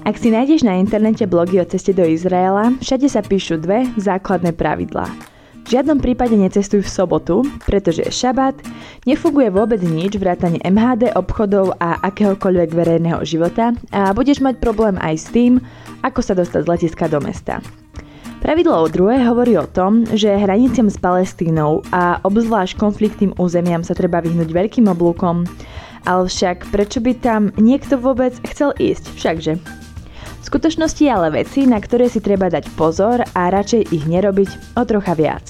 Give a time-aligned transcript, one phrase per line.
[0.00, 4.56] Ak si nájdeš na internete blogy o ceste do Izraela, všade sa píšu dve základné
[4.56, 5.04] pravidlá.
[5.60, 7.36] V žiadnom prípade necestuj v sobotu,
[7.68, 8.56] pretože je šabat,
[9.04, 15.14] nefunguje vôbec nič vrátane MHD, obchodov a akéhokoľvek verejného života a budeš mať problém aj
[15.20, 15.60] s tým,
[16.00, 17.60] ako sa dostať z letiska do mesta.
[18.40, 24.24] Pravidlo druhé hovorí o tom, že hraniciam s Palestínou a obzvlášť konfliktným územiam sa treba
[24.24, 25.44] vyhnúť veľkým oblúkom,
[26.08, 29.79] ale však prečo by tam niekto vôbec chcel ísť, všakže?
[30.40, 34.82] V skutočnosti ale veci, na ktoré si treba dať pozor a radšej ich nerobiť o
[34.88, 35.44] trocha viac.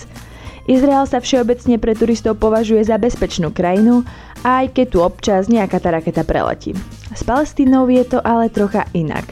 [0.69, 4.07] Izrael sa všeobecne pre turistov považuje za bezpečnú krajinu,
[4.47, 6.77] aj keď tu občas nejaká tá raketa preletí.
[7.11, 9.27] S Palestínou je to ale trocha inak.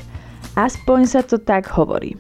[0.59, 2.19] Aspoň sa to tak hovorí.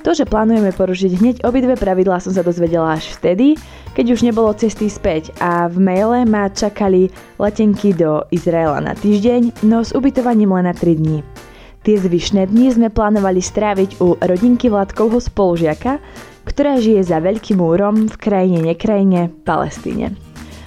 [0.00, 3.60] To, že plánujeme porušiť hneď obidve pravidlá som sa dozvedela až vtedy,
[3.92, 9.60] keď už nebolo cesty späť a v maile ma čakali letenky do Izraela na týždeň,
[9.68, 11.20] no s ubytovaním len na 3 dní.
[11.80, 15.96] Tie zvyšné dni sme plánovali stráviť u rodinky Vladkovho spolužiaka,
[16.44, 20.12] ktorá žije za veľkým múrom v krajine nekrajine Palestíne.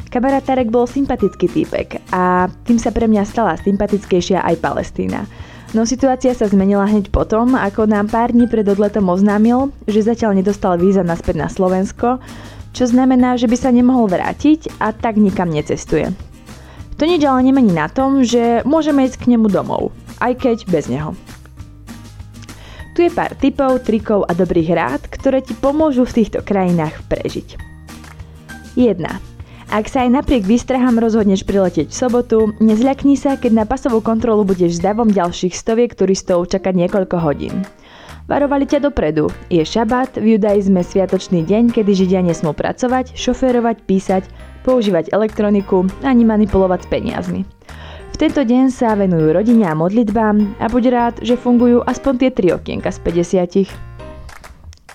[0.09, 5.25] Kamarát Tarek bol sympatický týpek a tým sa pre mňa stala sympatickejšia aj Palestína–
[5.73, 10.37] No situácia sa zmenila hneď potom, ako nám pár dní pred odletom oznámil, že zatiaľ
[10.37, 12.21] nedostal víza naspäť na Slovensko,
[12.77, 16.13] čo znamená, že by sa nemohol vrátiť a tak nikam necestuje.
[17.01, 19.89] To nič ale nemení na tom, že môžeme ísť k nemu domov,
[20.23, 21.11] aj keď bez neho.
[22.95, 27.57] Tu je pár tipov, trikov a dobrých rád, ktoré ti pomôžu v týchto krajinách prežiť.
[28.77, 29.01] 1.
[29.73, 34.45] Ak sa aj napriek výstrahám rozhodneš priletieť v sobotu, nezľakni sa, keď na pasovú kontrolu
[34.45, 37.65] budeš s davom ďalších stoviek turistov čakať niekoľko hodín.
[38.29, 39.33] Varovali ťa dopredu.
[39.49, 44.23] Je šabat, v judaizme sviatočný deň, kedy Židia nesmú pracovať, šoférovať, písať,
[44.61, 47.41] používať elektroniku ani manipulovať s peniazmi.
[48.13, 52.29] V tento deň sa venujú rodine a modlitbám a buď rád, že fungujú aspoň tie
[52.29, 53.73] tri okienka z 50.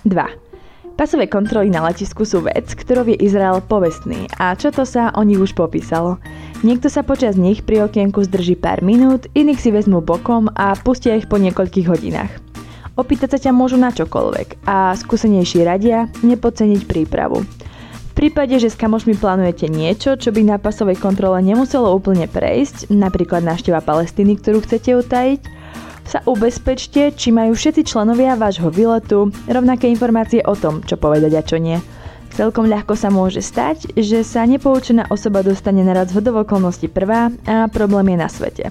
[0.07, 0.95] 2.
[0.95, 5.27] Pasové kontroly na letisku sú vec, ktorou je Izrael povestný a čo to sa o
[5.27, 6.15] nich už popísalo.
[6.63, 11.19] Niekto sa počas nich pri okienku zdrží pár minút, iných si vezmú bokom a pustia
[11.19, 12.31] ich po niekoľkých hodinách.
[12.95, 17.43] Opýtať sa ťa môžu na čokoľvek a skúsenejší radia nepodceniť prípravu.
[18.19, 23.47] Prípade, že s kamošmi plánujete niečo, čo by na pasovej kontrole nemuselo úplne prejsť, napríklad
[23.47, 25.41] návšteva Palestíny, ktorú chcete utajiť,
[26.03, 31.47] sa ubezpečte, či majú všetci členovia vášho výletu rovnaké informácie o tom, čo povedať a
[31.47, 31.79] čo nie.
[32.35, 37.71] Celkom ľahko sa môže stať, že sa nepoučená osoba dostane naraz v okolnosti prvá a
[37.71, 38.65] problém je na svete.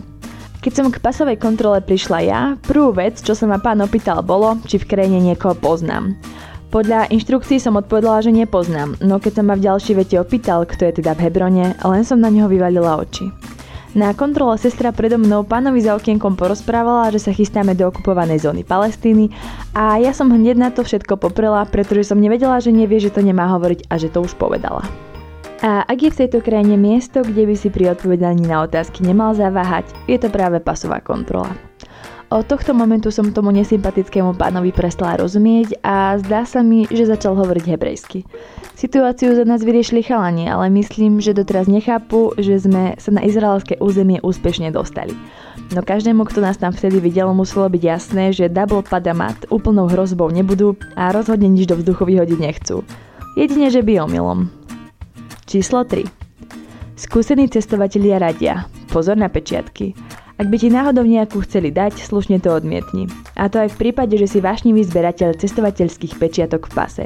[0.61, 4.61] Keď som k pasovej kontrole prišla ja, prvú vec, čo sa ma pán opýtal bolo,
[4.69, 6.21] či v krajine niekoho poznám.
[6.69, 10.85] Podľa inštrukcií som odpovedala, že nepoznám, no keď sa ma v ďalšej vete opýtal, kto
[10.85, 13.33] je teda v Hebrone, len som na neho vyvalila oči.
[13.97, 18.69] Na kontrole sestra predo mnou pánovi za okienkom porozprávala, že sa chystáme do okupovanej zóny
[18.69, 19.33] Palestíny
[19.73, 23.25] a ja som hneď na to všetko poprela, pretože som nevedela, že nevie, že to
[23.25, 24.85] nemá hovoriť a že to už povedala.
[25.65, 29.33] A ak je v tejto krajine miesto, kde by si pri odpovedaní na otázky nemal
[29.33, 31.68] zaváhať, je to práve pasová kontrola.
[32.29, 37.33] Od tohto momentu som tomu nesympatickému pánovi prestala rozumieť a zdá sa mi, že začal
[37.33, 38.29] hovoriť hebrejsky.
[38.77, 43.81] Situáciu za nás vyriešili chalani, ale myslím, že doteraz nechápu, že sme sa na izraelské
[43.81, 45.17] územie úspešne dostali.
[45.73, 50.29] No každému, kto nás tam vtedy videl, muselo byť jasné, že double padamat úplnou hrozbou
[50.29, 52.85] nebudú a rozhodne nič do vzduchu vyhodiť nechcú.
[53.41, 54.53] Jedine, že by omylom.
[55.49, 56.05] Číslo 3.
[56.93, 58.69] Skúsení cestovatelia radia.
[58.93, 59.97] Pozor na pečiatky.
[60.39, 63.11] Ak by ti náhodou nejakú chceli dať, slušne to odmietni.
[63.35, 67.05] A to aj v prípade, že si vášnivý zberateľ cestovateľských pečiatok v pase.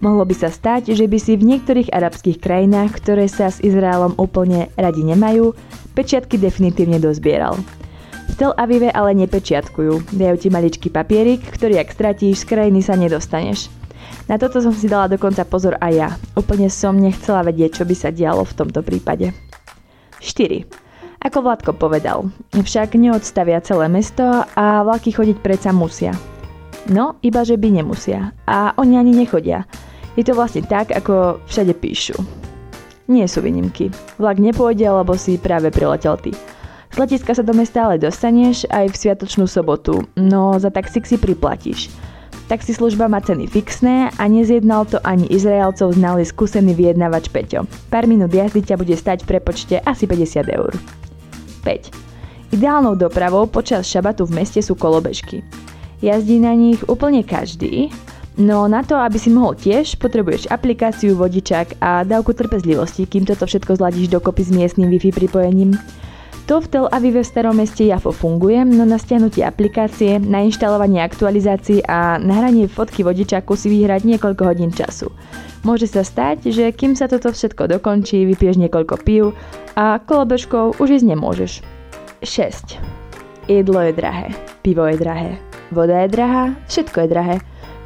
[0.00, 4.16] Mohlo by sa stať, že by si v niektorých arabských krajinách, ktoré sa s Izraelom
[4.16, 5.52] úplne radi nemajú,
[5.92, 7.60] pečiatky definitívne dozbieral.
[8.32, 12.96] V Tel Avive ale nepečiatkujú, dajú ti maličký papierik, ktorý ak stratíš, z krajiny sa
[12.96, 13.68] nedostaneš.
[14.24, 16.08] Na toto som si dala dokonca pozor aj ja.
[16.32, 19.36] Úplne som nechcela vedieť, čo by sa dialo v tomto prípade.
[20.24, 20.89] 4.
[21.20, 24.24] Ako Vladko povedal, však neodstavia celé mesto
[24.56, 26.16] a vlaky chodiť predsa musia.
[26.88, 28.32] No, iba že by nemusia.
[28.48, 29.68] A oni ani nechodia.
[30.16, 32.16] Je to vlastne tak, ako všade píšu.
[33.12, 33.92] Nie sú výnimky.
[34.16, 36.32] Vlak nepôjde, lebo si práve priletel ty.
[36.90, 41.20] Z letiska sa do mesta ale dostaneš aj v sviatočnú sobotu, no za taxík si
[41.20, 41.92] priplatíš.
[42.50, 47.68] služba má ceny fixné a nezjednal to ani Izraelcov znalý skúsený vyjednávač Peťo.
[47.92, 50.74] Pár minút jazdy ťa bude stať v prepočte asi 50 eur.
[51.60, 52.56] 5.
[52.56, 55.46] Ideálnou dopravou počas šabatu v meste sú kolobežky.
[56.02, 57.92] Jazdí na nich úplne každý,
[58.40, 63.44] no na to, aby si mohol tiež, potrebuješ aplikáciu, vodičák a dávku trpezlivosti, kým toto
[63.44, 65.76] všetko zladíš dokopy s miestnym Wi-Fi pripojením.
[66.50, 70.98] To v Tel Avive v starom meste Jafo funguje, no na stiahnutie aplikácie, na inštalovanie
[70.98, 75.14] aktualizácií a nahranie fotky vodičaku si vyhrať niekoľko hodín času.
[75.62, 79.30] Môže sa stať, že kým sa toto všetko dokončí, vypiješ niekoľko pív
[79.78, 81.52] a kolobežkou už ísť nemôžeš.
[82.26, 82.82] 6.
[83.46, 84.34] Jedlo je drahé,
[84.66, 85.38] pivo je drahé,
[85.70, 87.36] voda je drahá, všetko je drahé.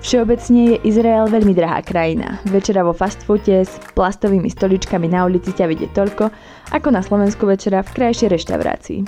[0.04, 2.36] Všeobecne je Izrael veľmi drahá krajina.
[2.52, 6.28] Večera vo fast foode s plastovými stoličkami na ulici ťa vidie toľko,
[6.76, 9.00] ako na Slovensku večera v krajšej reštaurácii.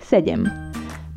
[0.00, 0.48] 7.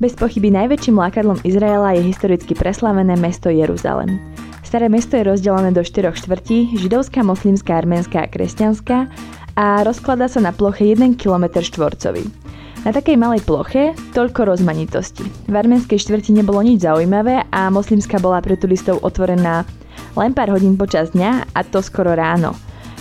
[0.04, 4.20] Bez pochyby najväčším lákadlom Izraela je historicky preslavené mesto Jeruzalem.
[4.60, 9.08] Staré mesto je rozdelené do štyroch štvrtí, židovská, moslimská, arménska a kresťanská
[9.56, 12.45] a rozkladá sa na ploche 1 km štvorcový.
[12.86, 15.26] Na takej malej ploche toľko rozmanitosti.
[15.50, 19.66] V arménskej štvrti nebolo nič zaujímavé a moslimská bola pre turistov otvorená
[20.14, 22.54] len pár hodín počas dňa a to skoro ráno.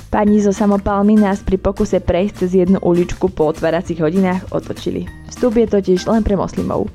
[0.08, 5.04] Pani zo samopalmy nás pri pokuse prejsť cez jednu uličku po otváracích hodinách otočili.
[5.28, 6.88] Vstup je totiž len pre moslimov.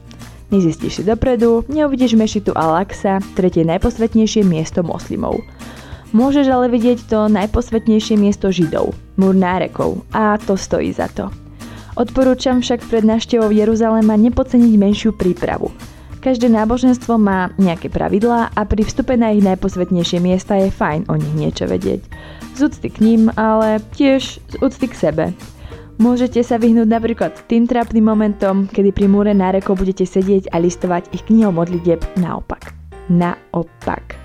[0.49, 5.45] Nezistíš si dopredu, neuvidíš mešitu Al-Aqsa, tretie najposvetnejšie miesto moslimov.
[6.09, 11.29] Môžeš ale vidieť to najposvetnejšie miesto židov, múr nárekov a to stojí za to.
[11.99, 15.67] Odporúčam však pred návštevou Jeruzalema nepoceniť menšiu prípravu.
[16.23, 21.19] Každé náboženstvo má nejaké pravidlá a pri vstupe na ich najposvetnejšie miesta je fajn o
[21.19, 21.99] nich niečo vedieť.
[22.55, 25.25] Z úcty k ním, ale tiež z úcty k sebe.
[25.99, 31.11] Môžete sa vyhnúť napríklad tým trápnym momentom, kedy pri múre nárekov budete sedieť a listovať
[31.11, 32.71] ich knihou modlitieb naopak.
[33.11, 34.15] Naopak.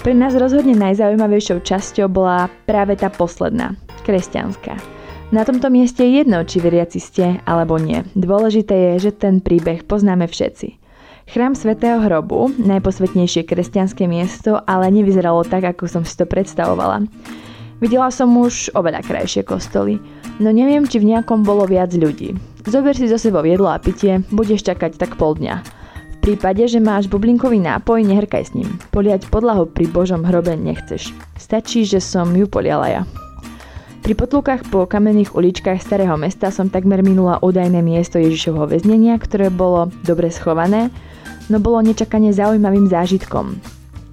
[0.00, 3.76] Pre nás rozhodne najzaujímavejšou časťou bola práve tá posledná,
[4.08, 4.95] kresťanská.
[5.34, 8.06] Na tomto mieste je jedno, či veriaci ste alebo nie.
[8.14, 10.78] Dôležité je, že ten príbeh poznáme všetci.
[11.26, 17.10] Chrám svätého hrobu, najposvetnejšie kresťanské miesto, ale nevyzeralo tak, ako som si to predstavovala.
[17.82, 19.98] Videla som už oveľa krajšie kostoly,
[20.38, 22.38] no neviem, či v nejakom bolo viac ľudí.
[22.62, 25.54] Zober si zo sebou jedlo a pitie, budeš čakať tak pol dňa.
[26.06, 28.78] V prípade, že máš bublinkový nápoj, nehrkaj s ním.
[28.94, 31.10] Poliať podlahu pri Božom hrobe nechceš.
[31.34, 33.02] Stačí, že som ju poliala ja.
[34.06, 39.50] Pri potlukách po kamenných uličkách starého mesta som takmer minula údajné miesto Ježišovho väznenia, ktoré
[39.50, 40.94] bolo dobre schované,
[41.50, 43.58] no bolo nečakane zaujímavým zážitkom.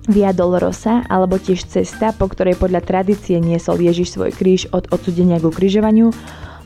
[0.10, 5.38] Via Dolorosa, alebo tiež cesta, po ktorej podľa tradície niesol Ježiš svoj kríž od odsudenia
[5.38, 6.10] ku križovaniu,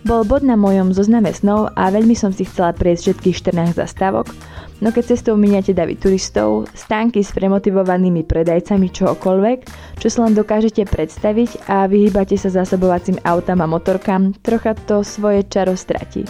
[0.07, 3.35] bol bod na mojom zozname snov a veľmi som si chcela prejsť všetkých
[3.75, 4.31] 14 zastávok,
[4.77, 9.59] No keď cestou miniate davy turistov, stánky s premotivovanými predajcami čohokoľvek,
[9.97, 15.49] čo sa len dokážete predstaviť a vyhýbate sa zásobovacím autám a motorkám, trocha to svoje
[15.49, 16.29] čaro stratí.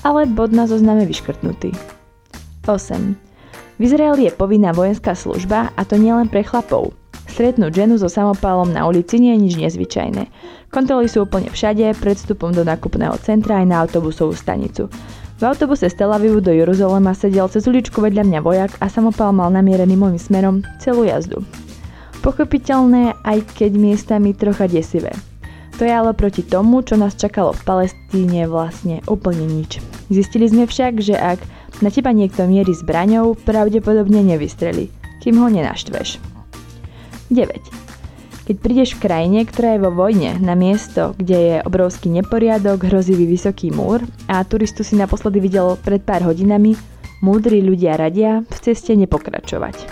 [0.00, 1.76] Ale bod na zozname vyškrtnutý.
[2.64, 3.76] 8.
[3.76, 6.96] V Izraeli je povinná vojenská služba a to nielen pre chlapov.
[7.28, 10.30] Stretnúť ženu so samopálom na ulici nie je nič nezvyčajné.
[10.72, 14.88] Kontroly sú úplne všade, pred vstupom do nákupného centra aj na autobusovú stanicu.
[15.34, 19.34] V autobuse z Tel Avivu do Jeruzalema sedel cez uličku vedľa mňa vojak a samopal
[19.34, 21.42] mal namierený môjim smerom celú jazdu.
[22.22, 25.10] Pochopiteľné, aj keď miestami trocha desivé.
[25.74, 29.82] To je ale proti tomu, čo nás čakalo v Palestíne vlastne úplne nič.
[30.06, 31.42] Zistili sme však, že ak
[31.82, 34.86] na teba niekto mierí zbraňou, pravdepodobne nevystreli,
[35.18, 36.22] kým ho nenaštveš.
[37.34, 37.83] 9.
[38.44, 43.24] Keď prídeš v krajine, ktorá je vo vojne, na miesto, kde je obrovský neporiadok, hrozivý
[43.24, 46.76] vysoký múr a turistu si naposledy videl pred pár hodinami,
[47.24, 49.88] múdri ľudia radia v ceste nepokračovať.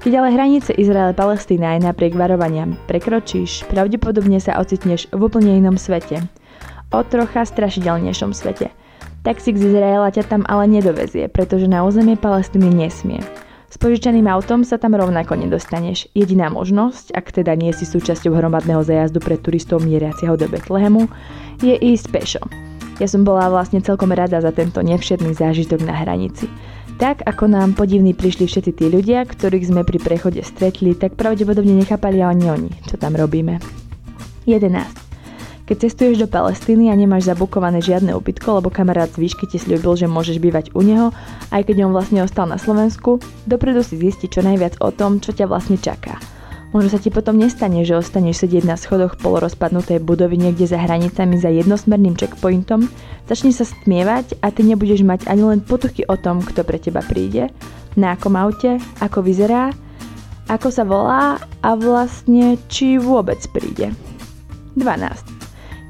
[0.00, 6.24] Keď ale hranice Izrael-Palestína aj napriek varovaniam prekročíš, pravdepodobne sa ocitneš v úplne inom svete.
[6.88, 8.72] O trocha strašidelnejšom svete.
[9.28, 13.20] Taxík z Izraela ťa tam ale nedovezie, pretože na územie Palestíny nesmie.
[13.72, 16.04] S požičaným autom sa tam rovnako nedostaneš.
[16.12, 21.08] Jediná možnosť, ak teda nie si súčasťou hromadného zajazdu pre turistov mieriaceho do Betlehemu,
[21.64, 22.42] je ísť pešo.
[23.00, 26.52] Ja som bola vlastne celkom rada za tento nevšetný zážitok na hranici.
[27.00, 31.72] Tak ako nám podivní prišli všetci tí ľudia, ktorých sme pri prechode stretli, tak pravdepodobne
[31.72, 33.56] nechápali ani oni, čo tam robíme.
[34.44, 35.11] 11.
[35.62, 39.94] Keď cestuješ do Palestíny a nemáš zabukované žiadne ubytko, lebo kamarát z výšky ti slúbil,
[39.94, 41.14] že môžeš bývať u neho,
[41.54, 45.30] aj keď on vlastne ostal na Slovensku, dopredu si zisti čo najviac o tom, čo
[45.30, 46.18] ťa vlastne čaká.
[46.72, 51.36] Možno sa ti potom nestane, že ostaneš sedieť na schodoch polorozpadnutej budovy niekde za hranicami
[51.36, 52.88] za jednosmerným checkpointom,
[53.28, 57.04] začne sa stmievať a ty nebudeš mať ani len potuchy o tom, kto pre teba
[57.04, 57.52] príde,
[57.92, 59.68] na akom aute, ako vyzerá,
[60.48, 63.92] ako sa volá a vlastne či vôbec príde.
[64.74, 65.31] 12.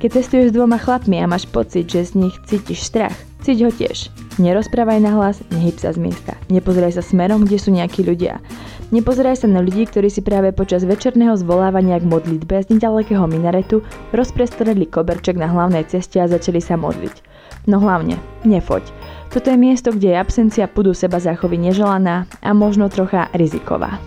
[0.03, 3.15] Keď cestuješ s dvoma chlapmi a máš pocit, že z nich cítiš strach,
[3.47, 4.11] cíť ho tiež.
[4.43, 6.35] Nerozprávaj na hlas, nehyb sa z miesta.
[6.51, 8.43] Nepozeraj sa smerom, kde sú nejakí ľudia.
[8.91, 13.87] Nepozeraj sa na ľudí, ktorí si práve počas večerného zvolávania k modlitbe z nedalekého minaretu
[14.11, 17.23] rozprestredli koberček na hlavnej ceste a začali sa modliť.
[17.71, 18.83] No hlavne, nefoď.
[19.31, 24.03] Toto je miesto, kde je absencia pudu seba záchovy neželaná a možno trocha riziková.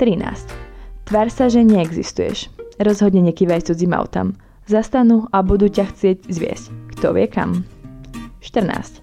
[0.00, 1.04] 13.
[1.04, 2.48] Tvár sa, že neexistuješ.
[2.80, 4.32] Rozhodne nekývaj cudzím autám.
[4.70, 6.94] Zastanú a budú ťa chcieť zviesť.
[6.94, 7.66] Kto vie kam?
[8.38, 9.02] 14.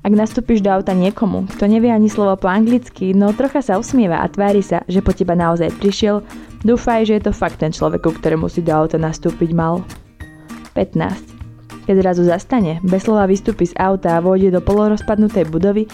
[0.00, 4.24] Ak nastúpiš do auta niekomu, kto nevie ani slovo po anglicky, no trocha sa usmieva
[4.24, 6.24] a tvári sa, že po teba naozaj prišiel,
[6.64, 9.84] dúfaj, že je to fakt ten človek, ktorému si do auta nastúpiť mal.
[10.72, 11.84] 15.
[11.84, 15.84] Keď zrazu zastane, bez slova vystúpi z auta a vôjde do polorozpadnutej budovy,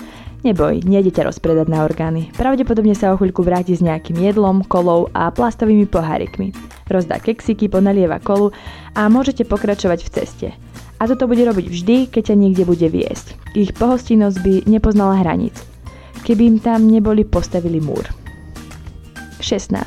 [0.43, 2.33] neboj, nejde ťa rozpredať na orgány.
[2.37, 6.53] Pravdepodobne sa o chvíľku vráti s nejakým jedlom, kolou a plastovými pohárikmi.
[6.91, 8.51] Rozdá keksiky, ponalieva kolu
[8.99, 10.49] a môžete pokračovať v ceste.
[11.01, 13.33] A toto bude robiť vždy, keď ťa niekde bude viesť.
[13.57, 15.57] Ich pohostinnosť by nepoznala hraníc.
[16.29, 18.05] Keby im tam neboli postavili múr.
[19.41, 19.81] 16.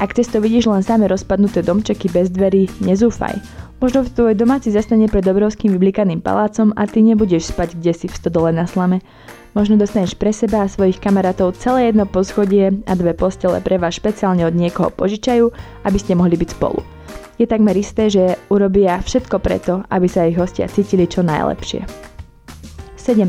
[0.00, 3.38] Ak cez to vidíš len samé rozpadnuté domčeky bez dverí, nezúfaj.
[3.78, 8.06] Možno v tvoj domáci zastane pred obrovským vyblikaným palácom a ty nebudeš spať kde si
[8.08, 9.04] v stodole na slame.
[9.52, 13.96] Možno dostaneš pre seba a svojich kamarátov celé jedno poschodie a dve postele pre vás
[14.00, 15.52] špeciálne od niekoho požičajú,
[15.84, 16.80] aby ste mohli byť spolu
[17.42, 21.82] je takmer isté, že urobia všetko preto, aby sa ich hostia cítili čo najlepšie.
[22.94, 23.26] 17.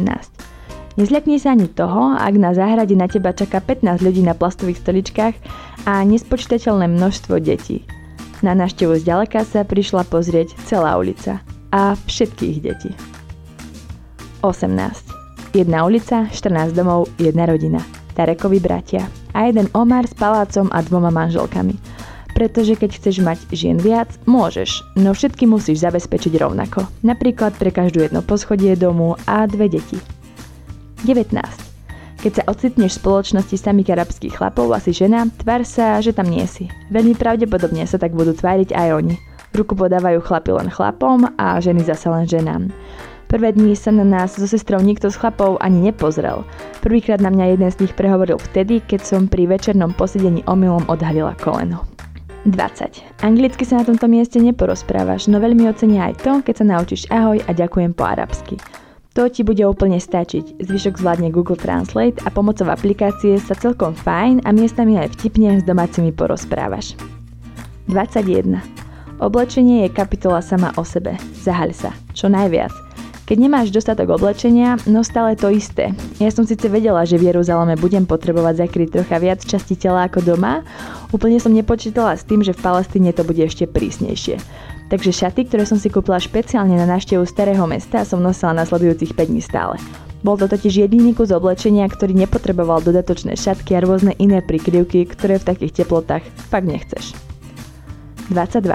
[0.94, 5.36] Nezľakni sa ani toho, ak na záhrade na teba čaká 15 ľudí na plastových stoličkách
[5.90, 7.90] a nespočítateľné množstvo detí.
[8.46, 11.42] Na návštevu zďaleka sa prišla pozrieť celá ulica
[11.74, 12.94] a všetkých detí.
[14.46, 15.13] 18.
[15.54, 17.80] Jedna ulica, 14 domov, jedna rodina.
[18.18, 21.78] Tarekovi bratia a jeden Omar s palácom a dvoma manželkami–
[22.34, 26.90] pretože keď chceš mať žien viac, môžeš, no všetky musíš zabezpečiť rovnako.
[27.06, 30.02] Napríklad pre každú jedno poschodie domu a dve deti.
[31.06, 31.38] 19.
[32.26, 36.32] Keď sa ocitneš v spoločnosti samých arabských chlapov a si žena, tvár sa, že tam
[36.32, 36.72] nie si.
[36.90, 39.16] Veľmi pravdepodobne sa tak budú tváriť aj oni.
[39.54, 42.74] Ruku podávajú chlapi len chlapom a ženy zase len ženám.
[43.34, 46.46] Prvé dni sa na nás so sestrou nikto z chlapov ani nepozrel.
[46.86, 51.34] Prvýkrát na mňa jeden z nich prehovoril vtedy, keď som pri večernom posedení omylom odhalila
[51.42, 51.82] koleno.
[52.46, 53.26] 20.
[53.26, 57.42] Anglicky sa na tomto mieste neporozprávaš, no veľmi ocenia aj to, keď sa naučíš ahoj
[57.42, 58.62] a ďakujem po arabsky.
[59.18, 64.46] To ti bude úplne stačiť, zvyšok zvládne Google Translate a pomocou aplikácie sa celkom fajn
[64.46, 66.94] a miestami aj vtipne s domácimi porozprávaš.
[67.90, 68.62] 21.
[69.18, 71.18] Oblečenie je kapitola sama o sebe.
[71.42, 71.90] Zahaľ sa.
[72.14, 72.83] Čo najviac.
[73.24, 75.96] Keď nemáš dostatok oblečenia, no stále to isté.
[76.20, 80.36] Ja som síce vedela, že v Jeruzaleme budem potrebovať zakryť trocha viac časti tela ako
[80.36, 80.68] doma,
[81.16, 84.44] úplne som nepočítala s tým, že v Palestíne to bude ešte prísnejšie.
[84.92, 89.32] Takže šaty, ktoré som si kúpila špeciálne na návštevu starého mesta, som nosila nasledujúcich 5
[89.32, 89.80] dní stále.
[90.24, 95.40] Bol to totiž jediný kus oblečenia, ktorý nepotreboval dodatočné šatky a rôzne iné prikryvky, ktoré
[95.40, 97.16] v takých teplotách fakt nechceš.
[98.32, 98.72] 22.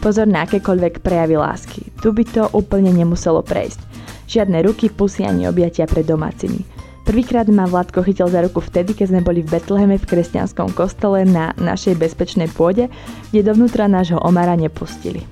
[0.00, 1.91] Pozor na akékoľvek prejavy lásky.
[2.02, 3.78] Tu by to úplne nemuselo prejsť.
[4.26, 6.66] Žiadne ruky, pusy ani objatia pred domácimi.
[7.02, 11.26] Prvýkrát ma Vládko chytil za ruku vtedy, keď sme boli v Betleheme v kresťanskom kostole
[11.26, 12.86] na našej bezpečnej pôde,
[13.34, 15.26] kde dovnútra nášho omara nepustili.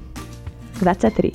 [0.82, 1.30] 23.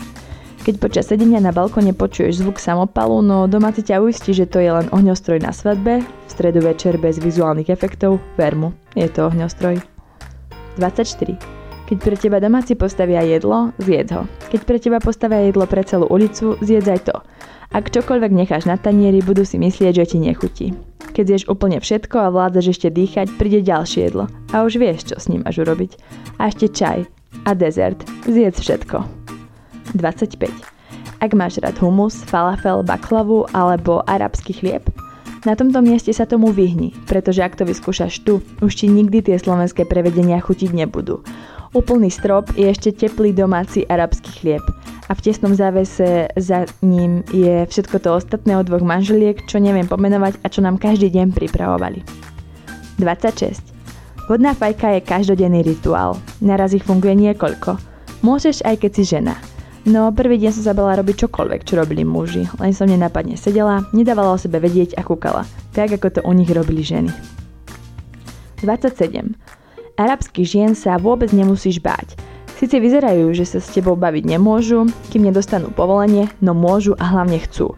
[0.66, 4.74] Keď počas sedenia na balkone počuješ zvuk samopalu, no domáci ťa uistí, že to je
[4.74, 9.80] len ohňostroj na svadbe, v stredu večer bez vizuálnych efektov, vermu, je to ohňostroj.
[10.82, 11.65] 24.
[11.86, 14.26] Keď pre teba domáci postavia jedlo, zjedz ho.
[14.50, 17.16] Keď pre teba postavia jedlo pre celú ulicu, zjedz aj to.
[17.70, 20.74] Ak čokoľvek necháš na tanieri, budú si myslieť, že ti nechutí.
[21.14, 24.26] Keď zješ úplne všetko a vládzaš ešte dýchať, príde ďalšie jedlo.
[24.50, 25.94] A už vieš, čo s ním máš urobiť.
[26.42, 27.06] A ešte čaj.
[27.46, 28.02] A dezert.
[28.26, 29.06] Zjedz všetko.
[29.94, 30.50] 25.
[31.22, 34.90] Ak máš rád humus, falafel, baklavu alebo arabský chlieb,
[35.46, 39.38] na tomto mieste sa tomu vyhni, pretože ak to vyskúšaš tu, už ti nikdy tie
[39.38, 41.22] slovenské prevedenia chutiť nebudú.
[41.76, 44.64] Úplný strop je ešte teplý domáci arabský chlieb
[45.06, 49.84] a v tesnom závese za ním je všetko to ostatné od dvoch manželiek, čo neviem
[49.84, 52.00] pomenovať a čo nám každý deň pripravovali.
[52.96, 53.60] 26.
[54.32, 56.16] Vodná fajka je každodenný rituál.
[56.40, 57.76] Naraz ich funguje niekoľko.
[58.24, 59.36] Môžeš aj keď si žena.
[59.84, 64.32] No prvý deň som zabala robiť čokoľvek, čo robili muži, len som nenápadne sedela, nedávala
[64.32, 65.44] o sebe vedieť a kúkala,
[65.76, 67.12] tak ako to u nich robili ženy.
[68.64, 69.36] 27
[69.96, 72.16] arabských žien sa vôbec nemusíš báť.
[72.56, 77.44] Sice vyzerajú, že sa s tebou baviť nemôžu, kým nedostanú povolenie, no môžu a hlavne
[77.44, 77.76] chcú.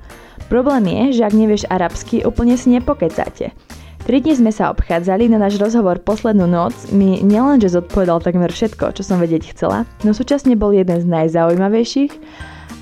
[0.53, 3.57] Problém je, že ak nevieš arabsky, úplne si nepokecáte.
[4.05, 8.95] Tri dni sme sa obchádzali, na náš rozhovor poslednú noc mi nielenže zodpovedal takmer všetko,
[8.95, 12.13] čo som vedieť chcela, no súčasne bol jeden z najzaujímavejších,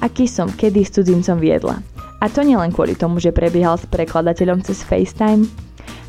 [0.06, 1.82] aký som kedy s cudzincom viedla.
[2.22, 5.50] A to nielen kvôli tomu, že prebiehal s prekladateľom cez FaceTime,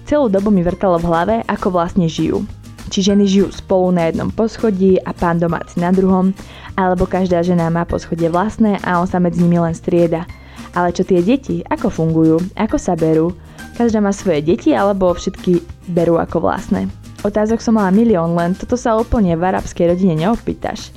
[0.06, 2.46] Celú dobu mi vrtalo v hlave, ako vlastne žijú.
[2.86, 6.30] Či ženy žijú spolu na jednom poschodí a pán domáci na druhom,
[6.78, 10.28] alebo každá žena má poschodie vlastné a on sa medzi nimi len strieda.
[10.76, 13.32] Ale čo tie deti, ako fungujú, ako sa berú?
[13.76, 16.88] Každá má svoje deti alebo všetky berú ako vlastné?
[17.24, 20.94] Otázok som mala milión, len toto sa úplne v arabskej rodine neopýtaš.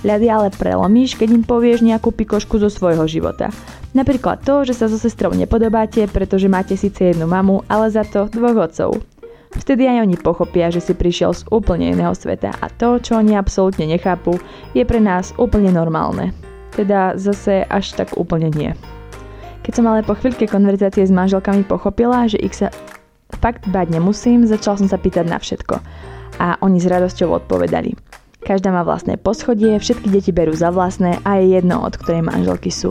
[0.00, 3.52] Ľady ale prelomíš, keď im povieš nejakú pikošku zo svojho života.
[3.92, 8.30] Napríklad to, že sa so sestrou nepodobáte, pretože máte síce jednu mamu, ale za to
[8.32, 9.02] dvoch otcov.
[9.50, 13.34] Vtedy aj oni pochopia, že si prišiel z úplne iného sveta a to, čo oni
[13.34, 14.38] absolútne nechápu,
[14.78, 16.30] je pre nás úplne normálne.
[16.70, 18.70] Teda zase až tak úplne nie.
[19.66, 22.70] Keď som ale po chvíľke konverzácie s manželkami pochopila, že ich sa
[23.42, 25.82] fakt bať nemusím, začal som sa pýtať na všetko.
[26.38, 27.98] A oni s radosťou odpovedali.
[28.40, 32.72] Každá má vlastné poschodie, všetky deti berú za vlastné a je jedno, od ktorej manželky
[32.72, 32.88] sú.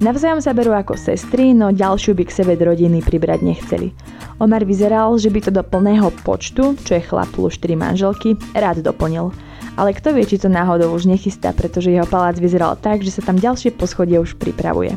[0.00, 3.92] Navzájom sa berú ako sestry, no ďalšiu by k sebe do rodiny pribrať nechceli.
[4.40, 8.80] Omar vyzeral, že by to do plného počtu, čo je chlap plus 4 manželky, rád
[8.80, 9.28] doplnil.
[9.76, 13.20] Ale kto vie, či to náhodou už nechystá, pretože jeho palác vyzeral tak, že sa
[13.20, 14.96] tam ďalšie poschodie už pripravuje.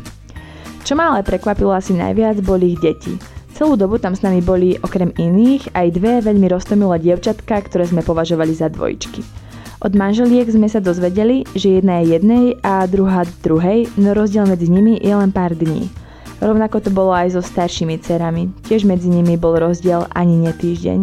[0.88, 3.20] Čo ma ale prekvapilo asi najviac, boli ich deti.
[3.60, 8.08] Celú dobu tam s nami boli okrem iných aj dve veľmi roztomilé dievčatka, ktoré sme
[8.08, 9.43] považovali za dvojičky.
[9.84, 14.72] Od manželiek sme sa dozvedeli, že jedna je jednej a druhá druhej, no rozdiel medzi
[14.72, 15.92] nimi je len pár dní.
[16.40, 21.00] Rovnako to bolo aj so staršími cerami, tiež medzi nimi bol rozdiel ani ne týždeň.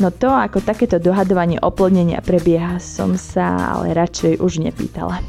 [0.00, 5.20] No to, ako takéto dohadovanie oplodnenia prebieha, som sa ale radšej už nepýtala.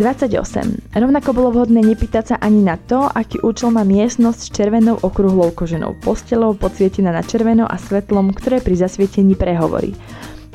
[0.00, 0.96] 28.
[0.96, 5.52] Rovnako bolo vhodné nepýtať sa ani na to, aký účel má miestnosť s červenou okrúhlou
[5.52, 9.92] koženou postelou podsvietená na červeno a svetlom, ktoré pri zasvietení prehovorí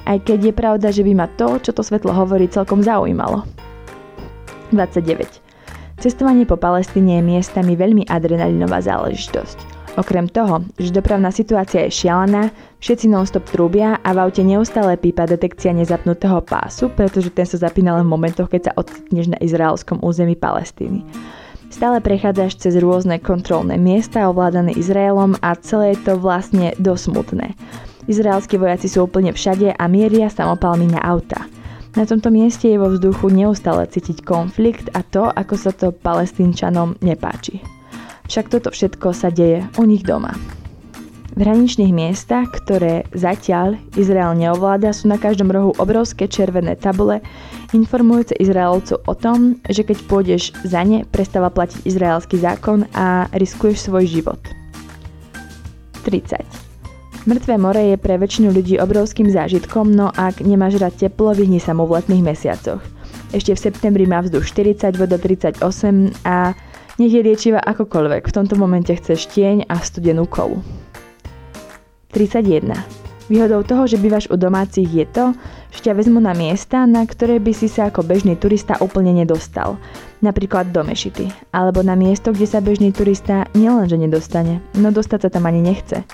[0.06, 3.44] aj keď je pravda, že by ma to, čo to svetlo hovorí, celkom zaujímalo.
[4.72, 5.42] 29.
[6.00, 9.76] Cestovanie po Palestíne je miestami veľmi adrenalinová záležitosť.
[9.96, 12.52] Okrem toho, že dopravná situácia je šialená,
[12.84, 17.96] všetci non-stop trúbia a v aute neustále pípa detekcia nezapnutého pásu, pretože ten sa zapína
[17.96, 21.08] len v momentoch, keď sa ocitneš na izraelskom území Palestíny.
[21.72, 27.56] Stále prechádzaš cez rôzne kontrolné miesta ovládané Izraelom a celé je to vlastne dosmutné.
[28.06, 31.50] Izraelskí vojaci sú úplne všade a mieria samopalmi na auta.
[31.96, 37.00] Na tomto mieste je vo vzduchu neustále cítiť konflikt a to, ako sa to palestínčanom
[37.00, 37.64] nepáči.
[38.28, 40.36] Však toto všetko sa deje u nich doma.
[41.36, 47.20] V hraničných miestach, ktoré zatiaľ Izrael neovláda, sú na každom rohu obrovské červené tabule
[47.76, 53.92] informujúce Izraelcov o tom, že keď pôjdeš za ne, prestáva platiť izraelský zákon a riskuješ
[53.92, 54.40] svoj život.
[56.08, 56.65] 30.
[57.26, 61.74] Mŕtve more je pre väčšinu ľudí obrovským zážitkom, no ak nemáš rád teplo, vyhni sa
[61.74, 62.86] mu v letných mesiacoch.
[63.34, 65.58] Ešte v septembri má vzduch 40, voda 38
[66.22, 66.54] a
[67.02, 70.62] nech je liečivá akokoľvek, v tomto momente chceš tieň a studenú kolu.
[72.14, 72.78] 31.
[73.26, 75.34] Výhodou toho, že bývaš u domácich je to,
[75.74, 79.82] že ťa vezmu na miesta, na ktoré by si sa ako bežný turista úplne nedostal.
[80.22, 81.34] Napríklad do Mešity.
[81.50, 86.06] Alebo na miesto, kde sa bežný turista nielenže nedostane, no dostať sa tam ani nechce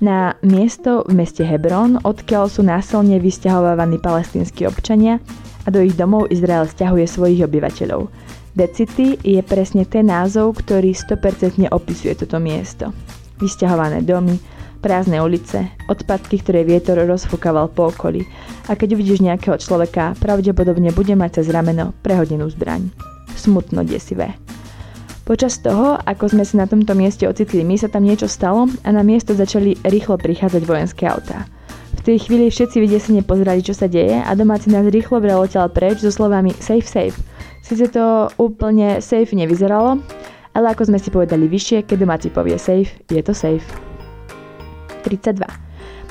[0.00, 5.20] na miesto v meste Hebron, odkiaľ sú násilne vysťahovávaní palestínsky občania
[5.64, 8.08] a do ich domov Izrael stiahuje svojich obyvateľov.
[8.56, 12.90] Decity je presne ten názov, ktorý 100% opisuje toto miesto.
[13.38, 14.40] Vysťahované domy,
[14.80, 18.24] prázdne ulice, odpadky, ktoré vietor rozfúkaval po okolí
[18.66, 22.88] a keď uvidíš nejakého človeka, pravdepodobne bude mať cez rameno prehodenú zbraň.
[23.36, 24.34] Smutno desivé.
[25.30, 28.88] Počas toho, ako sme sa na tomto mieste ocitli my, sa tam niečo stalo a
[28.90, 31.46] na miesto začali rýchlo prichádzať vojenské autá.
[31.94, 36.02] V tej chvíli všetci vydesene pozerali, čo sa deje a domáci nás rýchlo vrelotel preč
[36.02, 37.14] so slovami safe, safe.
[37.62, 40.02] Sice to úplne safe nevyzeralo,
[40.50, 43.62] ale ako sme si povedali vyššie, keď domáci povie safe, je to safe.
[45.06, 45.46] 32.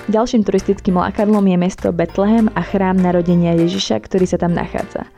[0.07, 5.11] Ďalším turistickým lákadlom je mesto Bethlehem a chrám narodenia Ježiša, ktorý sa tam nachádza.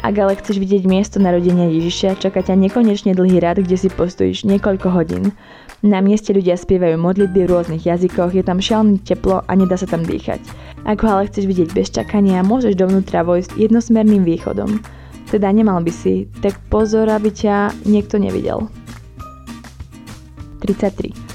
[0.00, 4.48] Ak ale chceš vidieť miesto narodenia Ježiša, čaká ťa nekonečne dlhý rad, kde si postojíš
[4.48, 5.36] niekoľko hodín.
[5.84, 9.84] Na mieste ľudia spievajú modlitby v rôznych jazykoch, je tam šialené teplo a nedá sa
[9.84, 10.40] tam dýchať.
[10.88, 14.80] Ak ho ale chceš vidieť bez čakania, môžeš dovnútra vojsť jednosmerným východom.
[15.28, 18.72] Teda nemal by si, tak pozor, aby ťa niekto nevidel.
[20.64, 21.29] 33.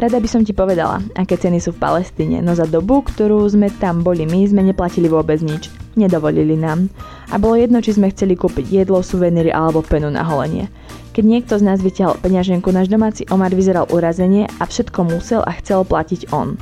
[0.00, 3.68] Rada by som ti povedala, aké ceny sú v Palestíne, no za dobu, ktorú sme
[3.68, 5.68] tam boli my, sme neplatili vôbec nič.
[5.92, 6.88] Nedovolili nám.
[7.28, 10.72] A bolo jedno, či sme chceli kúpiť jedlo, suveníry alebo penu na holenie.
[11.12, 15.52] Keď niekto z nás vyťahol peňaženku, náš domáci Omar vyzeral urazenie a všetko musel a
[15.60, 16.56] chcel platiť on.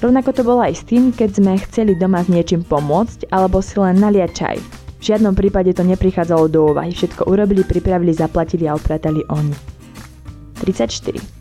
[0.00, 3.76] Rovnako to bolo aj s tým, keď sme chceli doma s niečím pomôcť alebo si
[3.76, 4.56] len naliať čaj.
[4.96, 9.52] V žiadnom prípade to neprichádzalo do úvahy, všetko urobili, pripravili, zaplatili a upratali oni.
[10.64, 11.37] 34.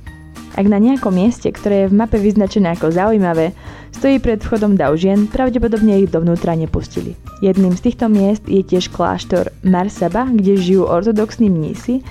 [0.58, 3.54] Ak na nejakom mieste, ktoré je v mape vyznačené ako zaujímavé,
[3.94, 7.14] stojí pred vchodom dav žien, pravdepodobne ich dovnútra nepustili.
[7.46, 12.02] Jedným z týchto miest je tiež kláštor Marsaba, kde žijú ortodoxní mnísi,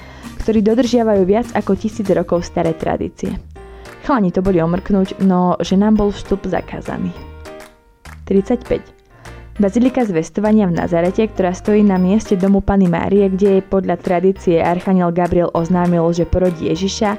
[0.46, 3.34] ktorí dodržiavajú viac ako tisíc rokov staré tradície.
[4.06, 7.10] Chalani to boli omrknúť, no že nám bol vstup zakázaný.
[8.30, 8.94] 35.
[9.56, 14.60] Bazilika zvestovania v Nazarete, ktorá stojí na mieste domu Pany Márie, kde jej podľa tradície
[14.60, 17.16] Archaniel Gabriel oznámil, že porodí Ježiša,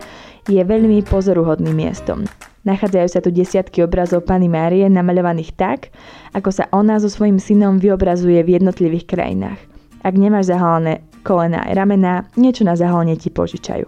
[0.48, 2.24] je veľmi pozoruhodným miestom.
[2.64, 5.92] Nachádzajú sa tu desiatky obrazov Pany Márie namaľovaných tak,
[6.36, 9.60] ako sa ona so svojím synom vyobrazuje v jednotlivých krajinách.
[10.04, 13.88] Ak nemáš zahalené kolena aj ramená, niečo na zahalenie ti požičajú.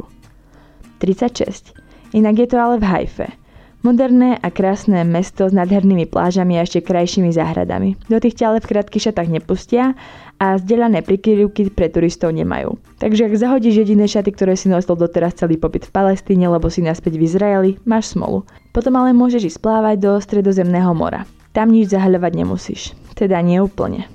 [0.99, 1.75] 36.
[2.11, 3.38] Inak je to ale v Hajfe.
[3.79, 7.95] Moderné a krásne mesto s nádhernými plážami a ešte krajšími záhradami.
[8.11, 9.95] Do tých ťa ale v krátkých šatách nepustia
[10.35, 12.75] a zdieľané prikryvky pre turistov nemajú.
[12.99, 16.83] Takže ak zahodíš jediné šaty, ktoré si nosil doteraz celý pobyt v Palestíne, lebo si
[16.83, 18.43] naspäť v Izraeli, máš smolu.
[18.75, 21.23] Potom ale môžeš ísť plávať do stredozemného mora.
[21.55, 22.81] Tam nič zahľovať nemusíš.
[23.15, 24.11] Teda nie úplne.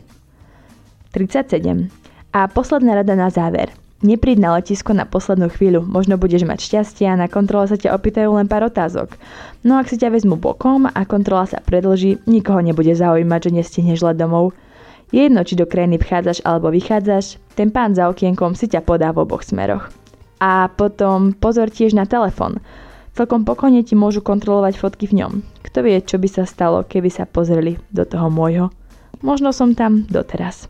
[1.17, 1.89] 37.
[2.37, 3.73] A posledná rada na záver.
[4.03, 7.95] Nepríď na letisko na poslednú chvíľu, možno budeš mať šťastie a na kontrole sa ťa
[7.95, 9.15] opýtajú len pár otázok.
[9.63, 14.03] No ak si ťa vezmu bokom a kontrola sa predlží, nikoho nebude zaujímať, že nestihneš
[14.03, 14.53] let domov.
[15.15, 19.15] Je jedno, či do krajiny vchádzaš alebo vychádzaš, ten pán za okienkom si ťa podá
[19.15, 19.89] v oboch smeroch.
[20.43, 22.59] A potom pozor tiež na telefon.
[23.15, 25.33] Celkom pokojne ti môžu kontrolovať fotky v ňom.
[25.63, 28.75] Kto vie, čo by sa stalo, keby sa pozreli do toho môjho.
[29.23, 30.67] Možno som tam doteraz.